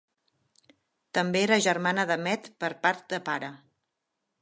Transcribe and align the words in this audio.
També 1.17 1.43
era 1.49 1.61
germana 1.67 2.07
de 2.13 2.19
Medb 2.29 2.53
per 2.65 2.73
part 2.87 3.07
de 3.15 3.25
pare. 3.31 3.55